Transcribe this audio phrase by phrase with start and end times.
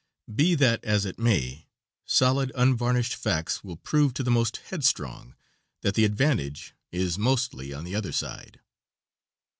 [0.33, 1.67] Be that as it may,
[2.07, 5.35] solid, unvarnished facts will prove to the most headstrong
[5.81, 8.59] that the advantage is mostly on the other side.